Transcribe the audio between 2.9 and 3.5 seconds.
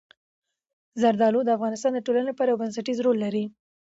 رول لري.